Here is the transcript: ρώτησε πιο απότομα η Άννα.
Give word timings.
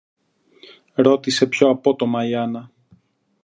ρώτησε 0.93 1.45
πιο 1.47 1.69
απότομα 1.69 2.25
η 2.25 2.35
Άννα. 2.35 2.71